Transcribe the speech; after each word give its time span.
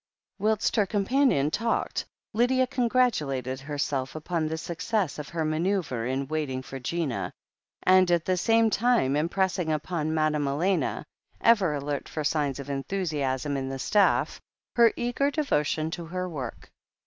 Whilst 0.39 0.75
her 0.77 0.87
companion 0.87 1.51
talked, 1.51 2.05
Lydia 2.33 2.65
congratulated 2.65 3.59
herself 3.59 4.15
upon 4.15 4.47
the 4.47 4.57
success 4.57 5.19
of 5.19 5.29
her 5.29 5.45
manoeuvre 5.45 6.09
in 6.09 6.27
waiting 6.27 6.63
for 6.63 6.79
Gina, 6.79 7.31
and 7.83 8.09
at 8.09 8.25
the 8.25 8.35
same 8.35 8.71
time 8.71 9.15
impressing 9.15 9.71
upon 9.71 10.11
Madame 10.11 10.47
Elena, 10.47 11.05
ever 11.39 11.75
alert 11.75 12.09
for 12.09 12.23
signs 12.23 12.59
of 12.59 12.67
enthusiasm 12.71 13.55
in 13.55 13.69
the 13.69 13.77
staff, 13.77 14.41
her 14.75 14.91
eager 14.95 15.29
devotion 15.29 15.91
to 15.91 16.05
her 16.07 16.27
work. 16.27 16.71